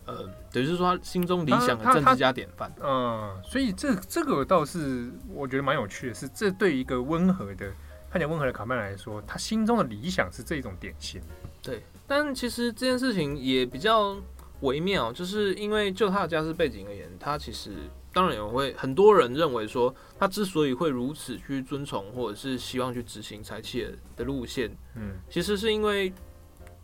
[0.05, 7.71] 呃，等于是说他心中理想的政治家典范，嗯，所以这这个倒是我觉得蛮有趣的，是这对一个温和的
[8.09, 11.21] 看起来温和的卡曼来说，他心中的理想是这种典型，
[11.61, 14.17] 对，但其实这件事情也比较
[14.61, 17.71] 微妙，就是因为就他的家世背景而言，他其实。
[18.13, 26.09] 当然也会，很多人认为说，他之所以会如此去遵从，或者是希望去执行柴契尔的路线，嗯，其实是因为，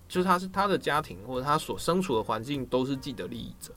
[0.07, 3.73] 就是他是他的家庭或者他所身处的环境都是既得利益者，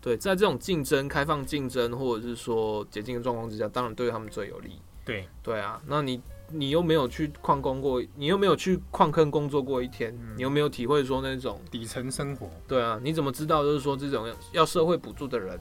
[0.00, 4.78] 对，在这种竞争、开放竞争或者是说捷径的状况之下，当然对他们最有利。
[5.04, 6.18] 对，对啊，那你
[6.48, 15.60] 你又没有去矿工过，你又没有去矿坑工作过一天，嗯，你又没有体会说那种底层生活，对啊，你怎么知道就是说这种要社会补助的人？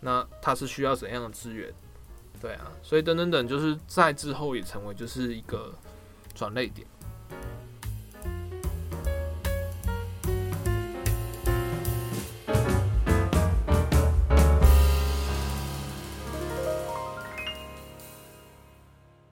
[0.00, 1.72] 那它是需要怎样的资源？
[2.40, 5.74] 对啊，所以等等等，就是在之后也成为就是一个
[6.34, 6.86] 转捩点。